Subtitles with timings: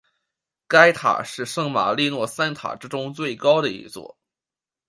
[0.67, 4.17] 该塔是圣马利诺三塔之中最高的一座。